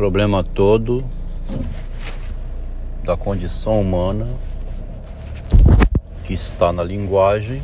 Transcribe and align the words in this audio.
problema 0.00 0.42
todo 0.42 1.04
da 3.04 3.18
condição 3.18 3.82
humana 3.82 4.26
que 6.24 6.32
está 6.32 6.72
na 6.72 6.82
linguagem, 6.82 7.62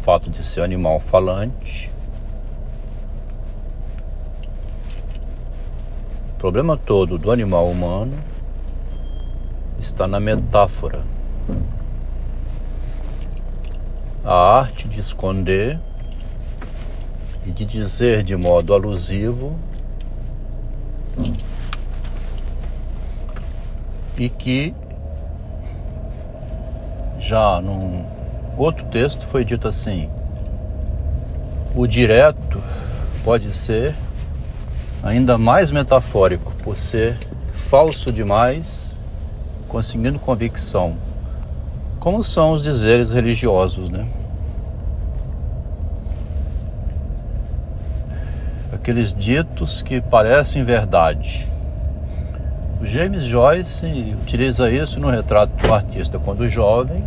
fato 0.00 0.30
de 0.30 0.42
ser 0.42 0.62
animal 0.62 0.98
falante. 0.98 1.92
O 6.30 6.38
problema 6.38 6.74
todo 6.74 7.18
do 7.18 7.30
animal 7.30 7.68
humano 7.68 8.16
está 9.78 10.08
na 10.08 10.18
metáfora. 10.18 11.04
A 14.24 14.58
arte 14.60 14.88
de 14.88 15.00
esconder 15.00 15.78
e 17.46 17.50
de 17.50 17.66
dizer 17.66 18.22
de 18.22 18.34
modo 18.34 18.72
alusivo 18.72 19.54
e 24.18 24.28
que 24.28 24.74
já 27.18 27.60
num 27.60 28.04
outro 28.56 28.84
texto 28.86 29.26
foi 29.26 29.44
dito 29.44 29.66
assim: 29.66 30.08
o 31.74 31.86
direto 31.86 32.62
pode 33.24 33.52
ser 33.52 33.94
ainda 35.02 35.36
mais 35.36 35.70
metafórico 35.70 36.52
por 36.62 36.76
ser 36.76 37.18
falso 37.68 38.12
demais, 38.12 39.02
conseguindo 39.68 40.18
convicção, 40.18 40.96
como 41.98 42.22
são 42.22 42.52
os 42.52 42.62
dizeres 42.62 43.10
religiosos, 43.10 43.88
né? 43.88 44.06
Aqueles 48.84 49.14
ditos 49.14 49.80
que 49.80 49.98
parecem 49.98 50.62
verdade 50.62 51.48
o 52.84 52.86
James 52.86 53.22
Joyce 53.24 54.14
utiliza 54.20 54.70
isso 54.70 55.00
no 55.00 55.08
retrato 55.08 55.56
de 55.56 55.66
um 55.66 55.72
artista 55.72 56.18
quando 56.18 56.46
jovem, 56.50 57.02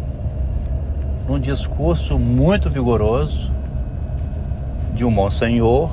num 1.29 1.39
discurso 1.39 2.17
muito 2.17 2.67
vigoroso 2.67 3.53
de 4.95 5.05
um 5.05 5.11
monsenhor, 5.11 5.91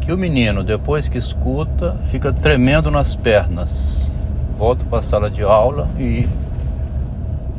que 0.00 0.12
o 0.12 0.18
menino, 0.18 0.64
depois 0.64 1.08
que 1.08 1.16
escuta, 1.16 1.96
fica 2.06 2.32
tremendo 2.32 2.90
nas 2.90 3.14
pernas. 3.14 4.10
Volta 4.56 4.84
para 4.84 4.98
a 4.98 5.02
sala 5.02 5.30
de 5.30 5.44
aula 5.44 5.88
e 5.96 6.28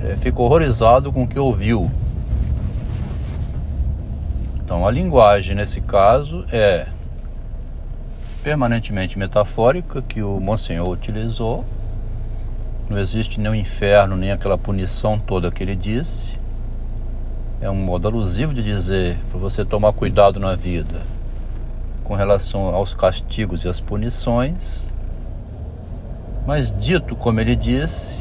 é, 0.03 0.17
fica 0.17 0.41
horrorizado 0.41 1.09
com 1.09 1.23
o 1.23 1.27
que 1.27 1.39
ouviu. 1.39 1.89
Então, 4.71 4.87
a 4.87 4.89
linguagem 4.89 5.53
nesse 5.53 5.81
caso 5.81 6.45
é 6.49 6.87
permanentemente 8.41 9.19
metafórica 9.19 10.01
que 10.01 10.23
o 10.23 10.39
Monsenhor 10.39 10.87
utilizou. 10.87 11.65
Não 12.89 12.97
existe 12.97 13.37
nem 13.37 13.51
o 13.51 13.53
inferno, 13.55 14.15
nem 14.15 14.31
aquela 14.31 14.57
punição 14.57 15.19
toda 15.19 15.51
que 15.51 15.61
ele 15.61 15.75
disse. 15.75 16.39
É 17.59 17.69
um 17.69 17.75
modo 17.75 18.07
alusivo 18.07 18.53
de 18.53 18.63
dizer 18.63 19.17
para 19.29 19.41
você 19.41 19.65
tomar 19.65 19.91
cuidado 19.91 20.39
na 20.39 20.55
vida 20.55 21.01
com 22.05 22.15
relação 22.15 22.73
aos 22.73 22.93
castigos 22.93 23.65
e 23.65 23.67
às 23.67 23.81
punições. 23.81 24.89
Mas 26.47 26.73
dito 26.79 27.13
como 27.17 27.41
ele 27.41 27.57
disse, 27.57 28.17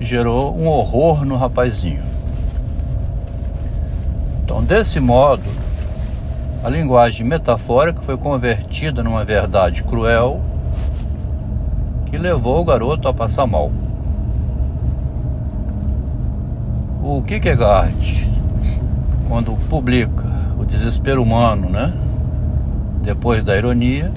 gerou 0.00 0.56
um 0.56 0.68
horror 0.68 1.24
no 1.24 1.36
rapazinho. 1.36 2.17
Então, 4.58 4.66
desse 4.66 4.98
modo, 4.98 5.44
a 6.64 6.68
linguagem 6.68 7.24
metafórica 7.24 8.02
foi 8.02 8.16
convertida 8.16 9.04
numa 9.04 9.24
verdade 9.24 9.84
cruel 9.84 10.40
que 12.06 12.18
levou 12.18 12.60
o 12.60 12.64
garoto 12.64 13.06
a 13.06 13.14
passar 13.14 13.46
mal. 13.46 13.70
O 17.00 17.22
Kierkegaard, 17.22 18.28
quando 19.28 19.52
publica 19.68 20.24
o 20.58 20.64
desespero 20.64 21.22
humano, 21.22 21.68
né, 21.70 21.94
depois 23.00 23.44
da 23.44 23.56
ironia, 23.56 24.12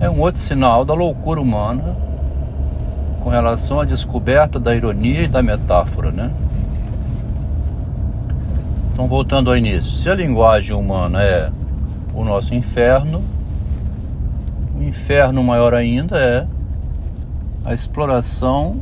é 0.00 0.10
um 0.10 0.18
outro 0.18 0.40
sinal 0.40 0.84
da 0.84 0.92
loucura 0.92 1.40
humana 1.40 1.96
com 3.20 3.30
relação 3.30 3.80
à 3.80 3.84
descoberta 3.84 4.58
da 4.58 4.74
ironia 4.74 5.22
e 5.22 5.28
da 5.28 5.40
metáfora, 5.40 6.10
né? 6.10 6.32
Então, 8.98 9.06
voltando 9.06 9.48
ao 9.48 9.56
início, 9.56 9.92
se 9.92 10.10
a 10.10 10.14
linguagem 10.16 10.74
humana 10.74 11.22
é 11.22 11.52
o 12.12 12.24
nosso 12.24 12.52
inferno, 12.52 13.22
o 14.76 14.82
inferno 14.82 15.44
maior 15.44 15.72
ainda 15.72 16.18
é 16.18 16.44
a 17.64 17.72
exploração 17.72 18.80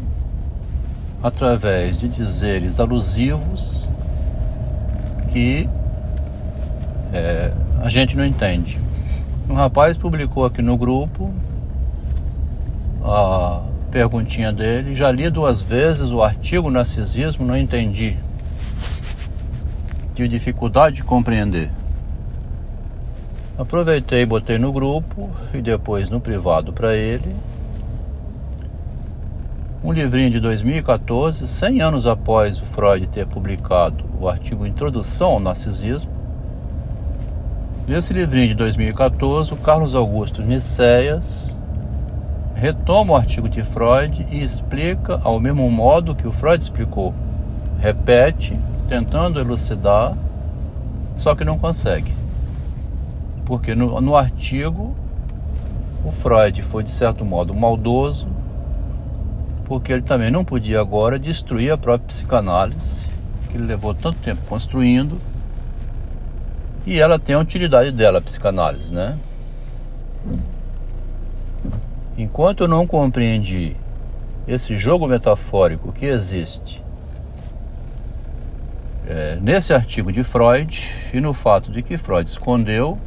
através 1.22 2.00
de 2.00 2.08
dizeres 2.08 2.80
alusivos 2.80 3.90
que 5.34 5.68
é, 7.12 7.52
a 7.82 7.90
gente 7.90 8.16
não 8.16 8.24
entende. 8.24 8.80
Um 9.46 9.52
rapaz 9.52 9.98
publicou 9.98 10.46
aqui 10.46 10.62
no 10.62 10.78
grupo 10.78 11.30
a 13.04 13.60
perguntinha 13.90 14.50
dele. 14.50 14.96
Já 14.96 15.12
li 15.12 15.28
duas 15.28 15.60
vezes 15.60 16.10
o 16.10 16.22
artigo 16.22 16.70
Narcisismo, 16.70 17.44
não 17.44 17.54
entendi 17.54 18.16
tive 20.16 20.28
dificuldade 20.28 20.96
de 20.96 21.04
compreender. 21.04 21.70
Aproveitei 23.58 24.22
e 24.22 24.26
botei 24.26 24.56
no 24.56 24.72
grupo 24.72 25.28
e 25.52 25.60
depois 25.60 26.08
no 26.08 26.22
privado 26.22 26.72
para 26.72 26.94
ele. 26.96 27.36
Um 29.84 29.92
livrinho 29.92 30.30
de 30.30 30.40
2014, 30.40 31.46
100 31.46 31.82
anos 31.82 32.06
após 32.06 32.60
o 32.60 32.64
Freud 32.64 33.06
ter 33.08 33.26
publicado 33.26 34.04
o 34.18 34.26
artigo 34.26 34.66
Introdução 34.66 35.32
ao 35.32 35.40
Narcisismo. 35.40 36.10
Nesse 37.86 38.14
livrinho 38.14 38.48
de 38.48 38.54
2014, 38.54 39.52
o 39.52 39.56
Carlos 39.56 39.94
Augusto 39.94 40.40
Nicéias 40.40 41.58
retoma 42.54 43.12
o 43.12 43.16
artigo 43.16 43.50
de 43.50 43.62
Freud 43.62 44.26
e 44.30 44.42
explica 44.42 45.20
ao 45.22 45.38
mesmo 45.38 45.70
modo 45.70 46.14
que 46.14 46.26
o 46.26 46.32
Freud 46.32 46.62
explicou. 46.62 47.14
Repete 47.78 48.58
tentando 48.88 49.40
elucidar, 49.40 50.16
só 51.16 51.34
que 51.34 51.44
não 51.44 51.58
consegue. 51.58 52.12
Porque 53.44 53.74
no, 53.74 54.00
no 54.00 54.16
artigo 54.16 54.94
o 56.04 56.12
Freud 56.12 56.62
foi 56.62 56.82
de 56.82 56.90
certo 56.90 57.24
modo 57.24 57.54
maldoso, 57.54 58.28
porque 59.64 59.92
ele 59.92 60.02
também 60.02 60.30
não 60.30 60.44
podia 60.44 60.80
agora 60.80 61.18
destruir 61.18 61.72
a 61.72 61.78
própria 61.78 62.06
psicanálise, 62.06 63.10
que 63.50 63.56
ele 63.56 63.66
levou 63.66 63.92
tanto 63.92 64.18
tempo 64.18 64.40
construindo, 64.48 65.18
e 66.86 67.00
ela 67.00 67.18
tem 67.18 67.34
a 67.34 67.40
utilidade 67.40 67.90
dela, 67.90 68.18
a 68.18 68.22
psicanálise, 68.22 68.94
né? 68.94 69.18
Enquanto 72.16 72.62
eu 72.62 72.68
não 72.68 72.86
compreendi 72.86 73.76
esse 74.46 74.76
jogo 74.76 75.08
metafórico 75.08 75.92
que 75.92 76.06
existe 76.06 76.85
é, 79.06 79.38
nesse 79.40 79.72
artigo 79.72 80.10
de 80.10 80.24
Freud 80.24 80.92
e 81.12 81.20
no 81.20 81.32
fato 81.32 81.70
de 81.70 81.82
que 81.82 81.96
Freud 81.96 82.28
escondeu 82.28 82.98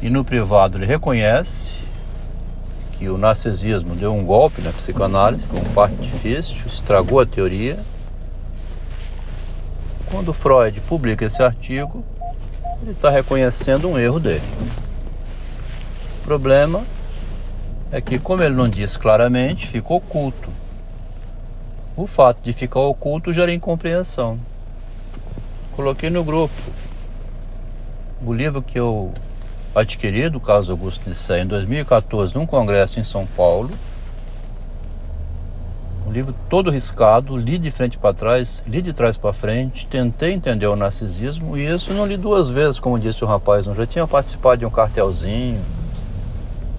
e 0.00 0.08
no 0.08 0.24
privado 0.24 0.78
ele 0.78 0.86
reconhece 0.86 1.74
que 2.98 3.08
o 3.08 3.18
narcisismo 3.18 3.94
deu 3.94 4.14
um 4.14 4.24
golpe 4.24 4.62
na 4.62 4.72
psicanálise, 4.72 5.46
foi 5.46 5.60
um 5.60 5.64
parte 5.74 5.96
difícil, 5.96 6.66
estragou 6.66 7.20
a 7.20 7.26
teoria. 7.26 7.78
Quando 10.10 10.32
Freud 10.32 10.80
publica 10.82 11.26
esse 11.26 11.42
artigo, 11.42 12.02
ele 12.80 12.92
está 12.92 13.10
reconhecendo 13.10 13.88
um 13.88 13.98
erro 13.98 14.18
dele. 14.18 14.42
O 16.20 16.24
problema 16.24 16.84
é 17.92 18.00
que, 18.00 18.18
como 18.18 18.42
ele 18.42 18.54
não 18.54 18.68
diz 18.68 18.96
claramente, 18.96 19.66
fica 19.66 19.92
oculto. 19.92 20.50
O 21.96 22.06
fato 22.06 22.42
de 22.42 22.52
ficar 22.52 22.80
oculto 22.80 23.32
gera 23.32 23.50
incompreensão. 23.54 24.38
Coloquei 25.74 26.10
no 26.10 26.22
grupo 26.22 26.52
o 28.22 28.34
livro 28.34 28.60
que 28.60 28.78
eu 28.78 29.14
adquiri 29.74 30.28
do 30.28 30.38
Carlos 30.38 30.68
Augusto 30.68 31.14
Sé 31.14 31.40
em 31.40 31.46
2014 31.46 32.34
num 32.34 32.44
congresso 32.44 33.00
em 33.00 33.04
São 33.04 33.24
Paulo. 33.24 33.70
Um 36.06 36.12
livro 36.12 36.34
todo 36.50 36.70
riscado, 36.70 37.34
li 37.34 37.58
de 37.58 37.70
frente 37.70 37.96
para 37.96 38.12
trás, 38.12 38.62
li 38.66 38.82
de 38.82 38.92
trás 38.92 39.16
para 39.16 39.32
frente, 39.32 39.86
tentei 39.86 40.32
entender 40.34 40.66
o 40.66 40.76
narcisismo 40.76 41.56
e 41.56 41.66
isso 41.66 41.94
não 41.94 42.04
li 42.04 42.18
duas 42.18 42.50
vezes, 42.50 42.78
como 42.78 42.98
disse 42.98 43.24
o 43.24 43.26
rapaz, 43.26 43.66
não 43.66 43.74
já 43.74 43.86
tinha 43.86 44.06
participado 44.06 44.58
de 44.58 44.66
um 44.66 44.70
cartelzinho, 44.70 45.62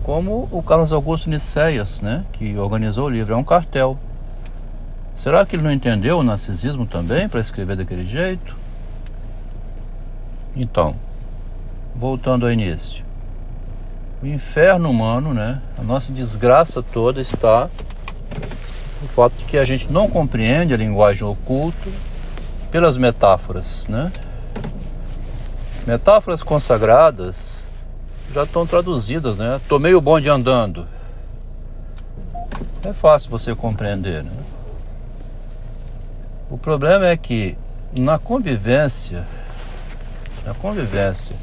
como 0.04 0.48
o 0.52 0.62
Carlos 0.62 0.94
Augusto 0.94 1.28
Nicéias, 1.28 2.02
né, 2.02 2.24
que 2.34 2.56
organizou 2.56 3.08
o 3.08 3.10
livro, 3.10 3.34
é 3.34 3.38
um 3.38 3.44
cartel. 3.44 3.98
Será 5.18 5.44
que 5.44 5.56
ele 5.56 5.64
não 5.64 5.72
entendeu 5.72 6.19
o 6.19 6.24
narcisismo 6.24 6.86
também 6.86 7.28
para 7.28 7.40
escrever 7.40 7.75
daquele 7.75 8.06
jeito? 8.06 8.56
Então, 10.56 10.96
voltando 11.96 12.46
ao 12.46 12.52
início. 12.52 13.04
O 14.22 14.28
inferno 14.28 14.92
humano, 14.92 15.34
né? 15.34 15.60
A 15.75 15.81
nossa 15.81 16.14
desgraça 16.14 16.84
toda 16.84 17.19
está 17.19 17.68
no 19.02 19.08
fato 19.08 19.34
de 19.40 19.46
que 19.46 19.58
a 19.58 19.66
gente 19.66 19.92
não 19.92 20.08
compreende 20.08 20.72
a 20.72 20.78
linguagem 20.78 21.24
oculta 21.24 21.90
pelas 22.69 22.96
metáforas, 22.96 23.88
né? 23.88 24.12
Metáforas 25.88 26.44
consagradas 26.44 27.66
já 28.36 28.44
estão 28.44 28.68
traduzidas, 28.68 29.36
né? 29.36 29.60
Tomei 29.68 29.96
o 29.96 30.02
bonde 30.02 30.30
andando. 30.30 30.88
É 32.84 32.94
fácil 32.94 33.31
você 33.31 33.56
compreender, 33.56 34.24
né? 34.24 34.31
O 36.49 36.57
problema 36.57 37.05
é 37.07 37.17
que 37.17 37.57
na 37.94 38.17
convivência, 38.17 39.27
na 40.45 40.53
convivência, 40.53 41.35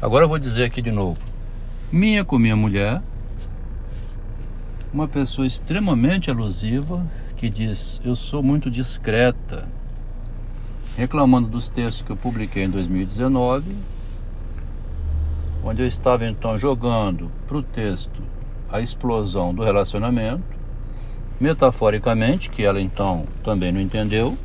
agora 0.00 0.24
eu 0.24 0.28
vou 0.28 0.38
dizer 0.38 0.62
aqui 0.62 0.80
de 0.80 0.92
novo, 0.92 1.18
minha 1.90 2.24
com 2.24 2.38
minha 2.38 2.54
mulher, 2.54 3.02
uma 4.92 5.08
pessoa 5.08 5.44
extremamente 5.44 6.30
alusiva 6.30 7.04
que 7.36 7.48
diz: 7.50 8.00
Eu 8.04 8.14
sou 8.14 8.44
muito 8.44 8.70
discreta, 8.70 9.68
reclamando 10.96 11.48
dos 11.48 11.68
textos 11.68 12.02
que 12.02 12.10
eu 12.10 12.16
publiquei 12.16 12.62
em 12.62 12.70
2019, 12.70 13.74
onde 15.64 15.82
eu 15.82 15.86
estava 15.88 16.26
então 16.26 16.56
jogando 16.56 17.28
para 17.48 17.56
o 17.56 17.62
texto 17.62 18.22
a 18.70 18.80
explosão 18.80 19.52
do 19.52 19.64
relacionamento, 19.64 20.44
metaforicamente, 21.40 22.50
que 22.50 22.62
ela 22.62 22.80
então 22.80 23.24
também 23.42 23.72
não 23.72 23.80
entendeu, 23.80 24.36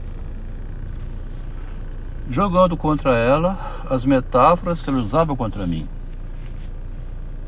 jogando 2.29 2.75
contra 2.75 3.17
ela 3.17 3.83
as 3.89 4.05
metáforas 4.05 4.81
que 4.81 4.89
ela 4.89 4.99
usava 4.99 5.35
contra 5.35 5.65
mim 5.65 5.87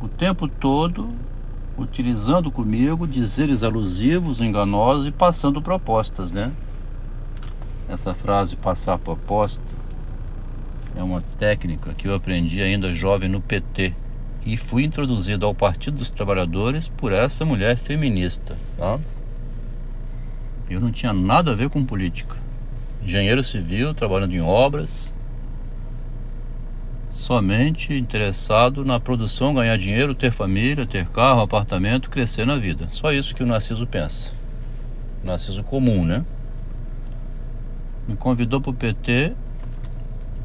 o 0.02 0.08
tempo 0.08 0.48
todo 0.48 1.14
utilizando 1.78 2.52
comigo 2.52 3.08
dizeres 3.08 3.64
alusivos, 3.64 4.42
enganosos 4.42 5.06
e 5.06 5.12
passando 5.12 5.62
propostas, 5.62 6.32
né? 6.32 6.52
Essa 7.88 8.14
frase 8.14 8.56
passar 8.56 8.98
proposta 8.98 9.64
é 10.96 11.04
uma 11.04 11.22
técnica 11.22 11.94
que 11.94 12.08
eu 12.08 12.16
aprendi 12.16 12.62
ainda 12.62 12.94
jovem 12.94 13.30
no 13.30 13.42
PT 13.42 13.94
e 14.46 14.58
fui 14.58 14.84
introduzido 14.84 15.46
ao 15.46 15.54
Partido 15.54 15.98
dos 15.98 16.10
Trabalhadores 16.10 16.88
por 16.88 17.12
essa 17.12 17.46
mulher 17.46 17.78
feminista, 17.78 18.58
tá? 18.78 19.00
Eu 20.72 20.80
não 20.80 20.90
tinha 20.90 21.12
nada 21.12 21.52
a 21.52 21.56
ver 21.56 21.70
com 21.70 21.84
política. 21.84 22.38
Engenheiro 23.04 23.44
civil, 23.44 23.94
trabalhando 23.94 24.34
em 24.34 24.40
obras, 24.40 25.14
somente 27.10 27.94
interessado 27.94 28.86
na 28.86 28.98
produção, 28.98 29.54
ganhar 29.54 29.78
dinheiro, 29.78 30.16
ter 30.16 30.32
família, 30.32 30.86
ter 30.86 31.06
carro, 31.08 31.42
apartamento, 31.42 32.10
crescer 32.10 32.46
na 32.46 32.56
vida. 32.56 32.88
Só 32.90 33.12
isso 33.12 33.36
que 33.36 33.44
o 33.44 33.46
Narciso 33.46 33.86
pensa. 33.86 34.32
O 35.22 35.28
Narciso 35.28 35.62
comum, 35.62 36.06
né? 36.06 36.24
Me 38.08 38.16
convidou 38.16 38.62
para 38.62 38.72
o 38.72 38.74
PT, 38.74 39.34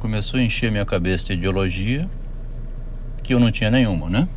começou 0.01 0.41
a 0.41 0.43
encher 0.43 0.73
minha 0.73 0.85
cabeça 0.85 1.27
de 1.27 1.35
ideologia, 1.35 2.11
que 3.23 3.33
eu 3.33 3.39
não 3.39 3.53
tinha 3.53 3.71
nenhuma, 3.71 4.11
né? 4.11 4.29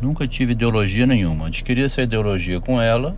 Nunca 0.00 0.26
tive 0.26 0.52
ideologia 0.52 1.04
nenhuma. 1.06 1.48
Adquiri 1.48 1.84
essa 1.84 2.00
ideologia 2.00 2.62
com 2.62 2.80
ela 2.80 3.14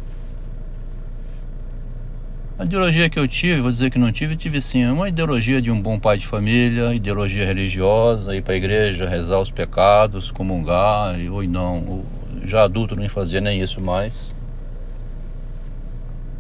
a 2.61 2.65
ideologia 2.65 3.09
que 3.09 3.19
eu 3.19 3.27
tive, 3.27 3.63
vou 3.63 3.71
dizer 3.71 3.91
que 3.91 3.99
não 3.99 4.13
tive, 4.13 4.37
tive 4.37 4.61
sim 4.61 4.85
uma 4.85 5.09
ideologia 5.09 5.63
de 5.63 5.71
um 5.71 5.81
bom 5.81 5.99
pai 5.99 6.19
de 6.19 6.27
família, 6.27 6.93
ideologia 6.93 7.47
religiosa, 7.47 8.37
ir 8.37 8.43
para 8.43 8.53
a 8.53 8.57
igreja, 8.59 9.09
rezar 9.09 9.41
os 9.41 9.51
pecados, 9.51 10.31
comungar, 10.31 11.17
ou 11.33 11.43
não, 11.45 12.05
já 12.45 12.65
adulto 12.65 12.95
não 12.95 13.09
fazia 13.09 13.41
nem 13.41 13.63
isso 13.63 13.81
mais. 13.81 14.37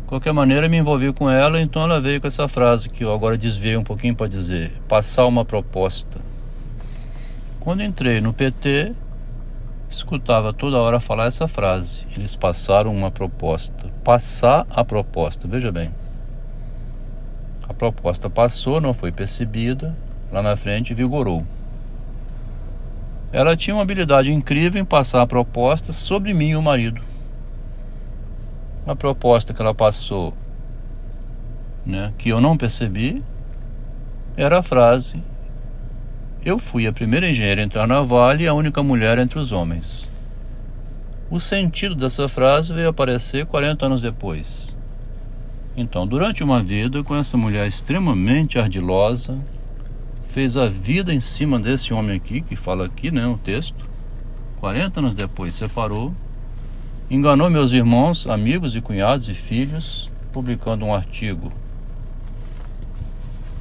De 0.02 0.08
qualquer 0.08 0.34
maneira, 0.34 0.68
me 0.68 0.76
envolvi 0.76 1.10
com 1.10 1.30
ela, 1.30 1.58
então 1.58 1.84
ela 1.84 1.98
veio 1.98 2.20
com 2.20 2.26
essa 2.26 2.46
frase 2.46 2.90
que 2.90 3.02
eu 3.02 3.14
agora 3.14 3.38
desviei 3.38 3.78
um 3.78 3.84
pouquinho 3.84 4.14
para 4.14 4.26
dizer: 4.26 4.72
passar 4.86 5.24
uma 5.24 5.42
proposta. 5.42 6.18
Quando 7.60 7.82
entrei 7.82 8.20
no 8.20 8.34
PT, 8.34 8.92
escutava 9.88 10.52
toda 10.52 10.76
hora 10.76 11.00
falar 11.00 11.28
essa 11.28 11.48
frase. 11.48 12.06
Eles 12.14 12.36
passaram 12.36 12.94
uma 12.94 13.10
proposta. 13.10 13.86
Passar 14.04 14.66
a 14.68 14.84
proposta, 14.84 15.48
veja 15.48 15.72
bem. 15.72 15.90
A 17.70 17.72
proposta 17.72 18.28
passou, 18.28 18.80
não 18.80 18.92
foi 18.92 19.12
percebida, 19.12 19.96
lá 20.32 20.42
na 20.42 20.56
frente 20.56 20.92
vigorou. 20.92 21.46
Ela 23.32 23.56
tinha 23.56 23.76
uma 23.76 23.84
habilidade 23.84 24.28
incrível 24.32 24.82
em 24.82 24.84
passar 24.84 25.22
a 25.22 25.26
proposta 25.26 25.92
sobre 25.92 26.34
mim 26.34 26.48
e 26.48 26.56
o 26.56 26.62
marido. 26.62 27.00
A 28.84 28.96
proposta 28.96 29.54
que 29.54 29.62
ela 29.62 29.72
passou, 29.72 30.34
né, 31.86 32.12
que 32.18 32.30
eu 32.30 32.40
não 32.40 32.56
percebi, 32.56 33.22
era 34.36 34.58
a 34.58 34.62
frase: 34.64 35.22
Eu 36.44 36.58
fui 36.58 36.88
a 36.88 36.92
primeira 36.92 37.30
engenheira 37.30 37.60
a 37.60 37.64
entrar 37.64 37.86
na 37.86 38.02
Vale 38.02 38.42
e 38.42 38.48
a 38.48 38.52
única 38.52 38.82
mulher 38.82 39.16
entre 39.16 39.38
os 39.38 39.52
homens. 39.52 40.10
O 41.30 41.38
sentido 41.38 41.94
dessa 41.94 42.26
frase 42.26 42.72
veio 42.72 42.88
aparecer 42.88 43.46
40 43.46 43.86
anos 43.86 44.00
depois. 44.00 44.76
Então, 45.76 46.06
durante 46.06 46.42
uma 46.42 46.62
vida 46.62 47.02
com 47.02 47.14
essa 47.14 47.36
mulher 47.36 47.66
extremamente 47.66 48.58
ardilosa, 48.58 49.38
fez 50.28 50.56
a 50.56 50.66
vida 50.66 51.12
em 51.12 51.20
cima 51.20 51.58
desse 51.58 51.94
homem 51.94 52.16
aqui, 52.16 52.40
que 52.40 52.56
fala 52.56 52.86
aqui, 52.86 53.10
né, 53.10 53.26
o 53.26 53.38
texto. 53.38 53.88
40 54.60 55.00
anos 55.00 55.14
depois 55.14 55.54
separou, 55.54 56.14
enganou 57.10 57.48
meus 57.48 57.72
irmãos, 57.72 58.26
amigos 58.26 58.76
e 58.76 58.80
cunhados 58.80 59.28
e 59.28 59.34
filhos, 59.34 60.10
publicando 60.32 60.84
um 60.84 60.94
artigo 60.94 61.52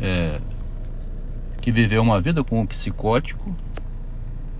é, 0.01 0.39
que 1.61 1.71
viveu 1.71 2.01
uma 2.01 2.19
vida 2.19 2.43
com 2.43 2.59
um 2.59 2.65
psicótico. 2.65 3.55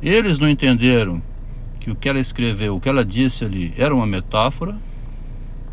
Eles 0.02 0.40
não 0.40 0.50
entenderam 0.50 1.22
que 1.80 1.92
o 1.92 1.96
que 1.96 2.08
ela 2.08 2.20
escreveu, 2.20 2.76
o 2.76 2.80
que 2.80 2.90
ela 2.90 3.04
disse 3.04 3.44
ali, 3.46 3.74
era 3.78 3.94
uma 3.94 4.06
metáfora 4.06 4.78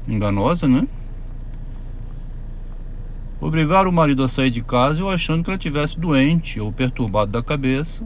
enganosa, 0.09 0.69
né? 0.69 0.87
Obrigaram 3.41 3.91
o 3.91 3.93
marido 3.93 4.25
a 4.25 4.29
sair 4.29 4.51
de 4.51 4.63
casa 4.63 5.01
eu 5.01 5.11
achando 5.11 5.45
que 5.45 5.51
ela 5.51 5.59
estivesse 5.59 5.99
doente 5.99 6.59
ou 6.59 6.73
perturbado 6.73 7.31
da 7.31 7.43
cabeça. 7.43 8.05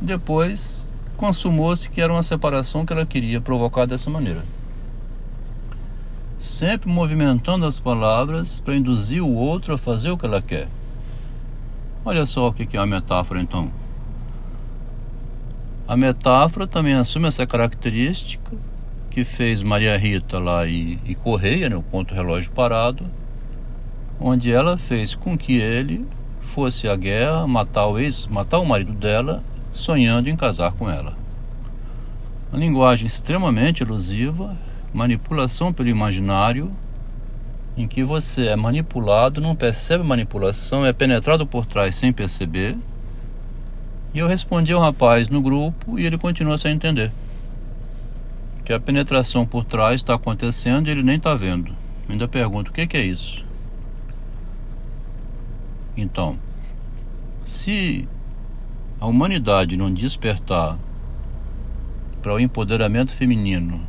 Depois 0.00 0.92
consumou-se 1.16 1.90
que 1.90 2.00
era 2.00 2.12
uma 2.12 2.22
separação 2.22 2.86
que 2.86 2.92
ela 2.92 3.04
queria 3.04 3.40
provocar 3.40 3.84
dessa 3.84 4.08
maneira. 4.08 4.42
Sempre 6.38 6.90
movimentando 6.90 7.66
as 7.66 7.78
palavras 7.78 8.60
para 8.60 8.76
induzir 8.76 9.22
o 9.22 9.34
outro 9.34 9.74
a 9.74 9.78
fazer 9.78 10.10
o 10.10 10.16
que 10.16 10.24
ela 10.24 10.40
quer. 10.40 10.68
Olha 12.04 12.24
só 12.24 12.48
o 12.48 12.52
que 12.54 12.74
é 12.74 12.80
a 12.80 12.86
metáfora 12.86 13.40
então. 13.40 13.70
A 15.86 15.96
metáfora 15.96 16.66
também 16.66 16.94
assume 16.94 17.26
essa 17.26 17.46
característica 17.46 18.56
que 19.18 19.24
fez 19.24 19.64
Maria 19.64 19.98
Rita 19.98 20.38
lá 20.38 20.64
e, 20.64 20.96
e 21.04 21.12
Correia, 21.12 21.68
né, 21.68 21.74
o 21.74 21.82
ponto 21.82 22.14
relógio 22.14 22.52
parado, 22.52 23.04
onde 24.20 24.52
ela 24.52 24.76
fez 24.76 25.12
com 25.12 25.36
que 25.36 25.56
ele 25.56 26.06
fosse 26.40 26.86
à 26.86 26.94
guerra 26.94 27.44
matar 27.44 27.88
o 27.88 27.98
ex, 27.98 28.28
matar 28.28 28.60
o 28.60 28.64
marido 28.64 28.92
dela, 28.92 29.42
sonhando 29.72 30.30
em 30.30 30.36
casar 30.36 30.70
com 30.70 30.88
ela. 30.88 31.16
Uma 32.52 32.60
linguagem 32.60 33.08
extremamente 33.08 33.82
elusiva, 33.82 34.56
manipulação 34.94 35.72
pelo 35.72 35.88
imaginário, 35.88 36.70
em 37.76 37.88
que 37.88 38.04
você 38.04 38.46
é 38.46 38.54
manipulado, 38.54 39.40
não 39.40 39.56
percebe 39.56 40.04
manipulação, 40.04 40.86
é 40.86 40.92
penetrado 40.92 41.44
por 41.44 41.66
trás 41.66 41.96
sem 41.96 42.12
perceber. 42.12 42.78
E 44.14 44.20
eu 44.20 44.28
respondi 44.28 44.72
ao 44.72 44.80
rapaz 44.80 45.28
no 45.28 45.42
grupo 45.42 45.98
e 45.98 46.06
ele 46.06 46.16
continua 46.16 46.56
sem 46.56 46.72
entender 46.72 47.10
que 48.68 48.72
a 48.74 48.78
penetração 48.78 49.46
por 49.46 49.64
trás 49.64 49.94
está 49.94 50.12
acontecendo 50.12 50.88
e 50.88 50.90
ele 50.90 51.02
nem 51.02 51.16
está 51.16 51.34
vendo. 51.34 51.74
Ainda 52.06 52.28
pergunto: 52.28 52.70
o 52.70 52.74
que, 52.74 52.86
que 52.86 52.98
é 52.98 53.02
isso? 53.02 53.42
Então, 55.96 56.38
se 57.42 58.06
a 59.00 59.06
humanidade 59.06 59.74
não 59.74 59.90
despertar 59.90 60.78
para 62.20 62.34
o 62.34 62.38
empoderamento 62.38 63.10
feminino 63.10 63.80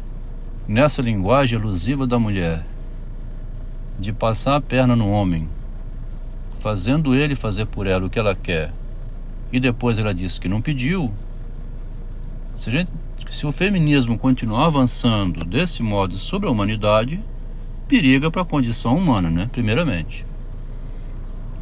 nessa 0.66 1.02
linguagem 1.02 1.60
elusiva 1.60 2.08
da 2.08 2.18
mulher, 2.18 2.66
de 4.00 4.14
passar 4.14 4.56
a 4.56 4.62
perna 4.62 4.96
no 4.96 5.12
homem, 5.12 5.50
fazendo 6.62 7.14
ele 7.14 7.36
fazer 7.36 7.66
por 7.66 7.86
ela 7.86 8.06
o 8.06 8.10
que 8.10 8.18
ela 8.18 8.34
quer, 8.34 8.72
e 9.52 9.60
depois 9.60 10.00
ela 10.00 10.14
disse 10.14 10.40
que 10.40 10.48
não 10.48 10.62
pediu, 10.62 11.14
se 12.60 12.70
gente 12.70 12.92
se 13.32 13.48
o 13.48 13.54
feminismo 13.54 14.18
continuar 14.18 14.66
avançando 14.66 15.46
desse 15.46 15.82
modo 15.82 16.18
sobre 16.18 16.50
a 16.50 16.52
humanidade, 16.52 17.24
periga 17.88 18.30
para 18.30 18.42
a 18.42 18.46
condição 18.46 18.98
humana, 18.98 19.30
né? 19.30 19.48
Primeiramente. 19.50 20.26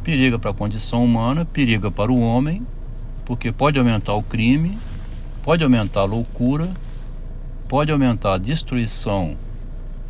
periga 0.02 0.40
para 0.40 0.50
a 0.50 0.54
condição 0.54 1.04
humana, 1.04 1.44
periga 1.44 1.88
para 1.88 2.10
o 2.10 2.18
homem, 2.18 2.66
porque 3.24 3.52
pode 3.52 3.78
aumentar 3.78 4.14
o 4.14 4.24
crime, 4.24 4.76
pode 5.44 5.62
aumentar 5.62 6.00
a 6.00 6.04
loucura, 6.04 6.68
pode 7.68 7.92
aumentar 7.92 8.34
a 8.34 8.38
destruição 8.38 9.36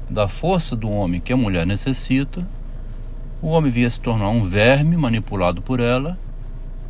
da 0.08 0.26
força 0.26 0.74
do 0.74 0.88
homem 0.88 1.20
que 1.20 1.34
a 1.34 1.36
mulher 1.36 1.66
necessita. 1.66 2.48
O 3.42 3.48
homem 3.48 3.70
via 3.70 3.90
se 3.90 4.00
tornar 4.00 4.30
um 4.30 4.44
verme 4.44 4.96
manipulado 4.96 5.60
por 5.60 5.80
ela, 5.80 6.16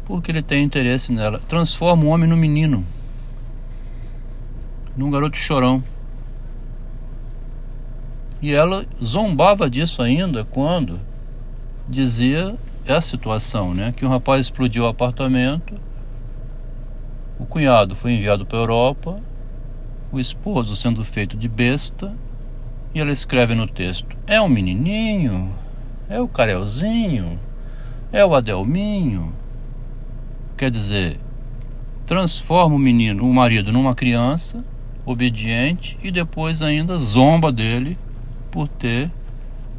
porque 0.04 0.30
ele 0.30 0.42
tem 0.42 0.62
interesse 0.62 1.10
nela. 1.10 1.40
Transforma 1.40 2.04
o 2.04 2.08
homem 2.08 2.28
no 2.28 2.36
menino, 2.36 2.84
num 4.98 5.12
garoto 5.12 5.38
chorão. 5.38 5.82
E 8.42 8.52
ela 8.52 8.84
zombava 9.02 9.70
disso 9.70 10.02
ainda 10.02 10.44
quando 10.44 11.00
dizia 11.88 12.56
essa 12.84 13.10
situação, 13.10 13.72
né? 13.72 13.92
Que 13.96 14.04
um 14.04 14.08
rapaz 14.08 14.46
explodiu 14.46 14.84
o 14.84 14.88
apartamento, 14.88 15.74
o 17.38 17.46
cunhado 17.46 17.94
foi 17.94 18.12
enviado 18.12 18.44
para 18.44 18.58
a 18.58 18.62
Europa, 18.62 19.20
o 20.10 20.18
esposo 20.18 20.74
sendo 20.74 21.04
feito 21.04 21.36
de 21.36 21.48
besta, 21.48 22.12
e 22.92 23.00
ela 23.00 23.12
escreve 23.12 23.54
no 23.54 23.68
texto: 23.68 24.16
é 24.26 24.40
um 24.40 24.48
menininho, 24.48 25.54
é 26.08 26.20
o 26.20 26.26
Carelzinho, 26.26 27.38
é 28.10 28.24
o 28.24 28.34
Adelminho. 28.34 29.32
Quer 30.56 30.70
dizer, 30.72 31.20
transforma 32.04 32.74
o 32.74 32.78
menino, 32.80 33.28
o 33.28 33.32
marido, 33.32 33.72
numa 33.72 33.94
criança 33.94 34.64
obediente 35.10 35.98
e 36.02 36.10
depois 36.10 36.60
ainda 36.60 36.98
zomba 36.98 37.50
dele 37.50 37.96
por 38.50 38.68
ter 38.68 39.10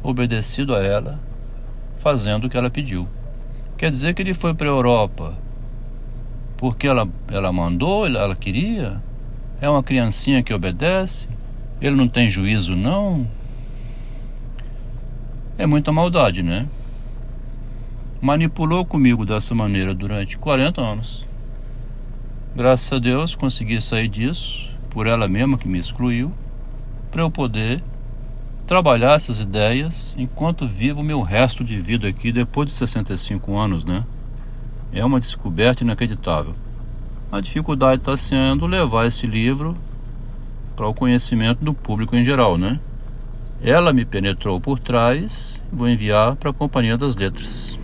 obedecido 0.02 0.74
a 0.74 0.82
ela, 0.82 1.20
fazendo 1.98 2.46
o 2.46 2.50
que 2.50 2.56
ela 2.56 2.70
pediu. 2.70 3.08
Quer 3.76 3.90
dizer 3.90 4.14
que 4.14 4.22
ele 4.22 4.34
foi 4.34 4.54
para 4.54 4.66
a 4.66 4.70
Europa 4.70 5.38
porque 6.56 6.86
ela, 6.86 7.08
ela 7.28 7.50
mandou, 7.50 8.06
ela 8.06 8.36
queria? 8.36 9.02
É 9.62 9.68
uma 9.68 9.82
criancinha 9.82 10.42
que 10.42 10.52
obedece? 10.52 11.26
Ele 11.80 11.96
não 11.96 12.06
tem 12.06 12.28
juízo, 12.28 12.76
não? 12.76 13.26
É 15.56 15.64
muita 15.64 15.90
maldade, 15.90 16.42
né? 16.42 16.66
Manipulou 18.20 18.84
comigo 18.84 19.24
dessa 19.24 19.54
maneira 19.54 19.94
durante 19.94 20.36
40 20.36 20.80
anos. 20.80 21.24
Graças 22.54 22.92
a 22.92 22.98
Deus 22.98 23.34
consegui 23.34 23.80
sair 23.80 24.08
disso, 24.08 24.69
por 24.90 25.06
ela 25.06 25.26
mesma 25.26 25.56
que 25.56 25.68
me 25.68 25.78
excluiu, 25.78 26.32
para 27.10 27.22
eu 27.22 27.30
poder 27.30 27.82
trabalhar 28.66 29.16
essas 29.16 29.40
ideias 29.40 30.14
enquanto 30.16 30.68
vivo 30.68 31.00
o 31.00 31.04
meu 31.04 31.22
resto 31.22 31.64
de 31.64 31.76
vida 31.78 32.06
aqui 32.06 32.30
depois 32.30 32.68
de 32.68 32.74
65 32.76 33.56
anos, 33.56 33.84
né? 33.84 34.04
É 34.92 35.04
uma 35.04 35.18
descoberta 35.18 35.82
inacreditável. 35.82 36.54
A 37.32 37.40
dificuldade 37.40 38.00
está 38.00 38.16
sendo 38.16 38.66
levar 38.66 39.06
esse 39.06 39.26
livro 39.26 39.76
para 40.76 40.86
o 40.86 40.94
conhecimento 40.94 41.64
do 41.64 41.74
público 41.74 42.14
em 42.14 42.24
geral, 42.24 42.58
né? 42.58 42.78
Ela 43.62 43.92
me 43.92 44.04
penetrou 44.04 44.60
por 44.60 44.78
trás, 44.78 45.64
vou 45.72 45.88
enviar 45.88 46.36
para 46.36 46.50
a 46.50 46.54
Companhia 46.54 46.96
das 46.96 47.16
Letras. 47.16 47.80